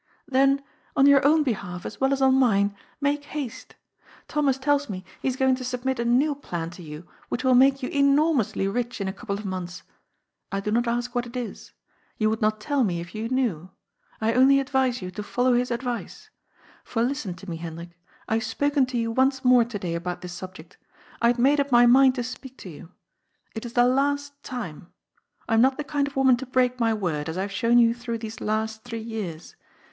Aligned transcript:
"Then, 0.27 0.63
on 0.95 1.05
your 1.05 1.23
own 1.23 1.43
behalf, 1.43 1.85
as 1.85 2.01
well 2.01 2.11
as 2.11 2.23
on 2.23 2.33
mine, 2.33 2.75
make 2.99 3.23
haste. 3.25 3.75
Thomas 4.27 4.57
tells 4.57 4.89
me 4.89 5.05
he 5.21 5.27
is 5.27 5.35
going 5.35 5.53
to 5.57 5.63
submit 5.63 5.99
a 5.99 6.05
new 6.05 6.33
plan 6.33 6.71
to 6.71 6.81
you 6.81 7.07
which 7.29 7.43
will 7.43 7.53
make 7.53 7.83
you 7.83 7.89
enormously 7.89 8.67
rich 8.67 8.99
in 8.99 9.07
a 9.07 9.13
couple 9.13 9.37
of 9.37 9.45
months. 9.45 9.83
I 10.51 10.59
do 10.59 10.71
not 10.71 10.87
ask 10.87 11.13
what 11.13 11.27
it 11.27 11.37
is. 11.37 11.73
You 12.17 12.31
would 12.31 12.41
not 12.41 12.59
tell 12.59 12.83
me 12.83 12.99
if 12.99 13.13
you 13.13 13.29
knew. 13.29 13.69
I 14.19 14.33
only 14.33 14.59
advise 14.59 15.03
you 15.03 15.11
to 15.11 15.21
follow 15.21 15.53
his 15.53 15.69
advice. 15.69 16.31
For 16.83 17.03
listen 17.03 17.35
to 17.35 17.47
me, 17.47 17.57
Hendrik. 17.57 17.91
I 18.27 18.33
have 18.37 18.43
spoken 18.43 18.87
to 18.87 18.97
you 18.97 19.11
once 19.11 19.45
more 19.45 19.65
to 19.65 19.77
day 19.77 19.93
about 19.93 20.21
this 20.21 20.33
subject. 20.33 20.77
I 21.21 21.27
had 21.27 21.37
made 21.37 21.59
up 21.59 21.71
my 21.71 21.85
mind 21.85 22.15
to 22.15 22.23
speak 22.23 22.57
to 22.57 22.69
you. 22.69 22.89
It 23.53 23.67
is 23.67 23.73
the 23.73 23.85
last 23.85 24.41
time. 24.41 24.91
I 25.47 25.53
am 25.53 25.61
not 25.61 25.77
the 25.77 25.83
kind 25.83 26.07
of 26.07 26.15
woman 26.15 26.37
to 26.37 26.47
break 26.47 26.79
my 26.79 26.91
word, 26.91 27.29
as 27.29 27.37
I 27.37 27.43
have 27.43 27.51
shown 27.51 27.77
you 27.77 27.93
through 27.93 28.17
these 28.17 28.41
last 28.41 28.83
three 28.83 28.97
years. 28.99 29.55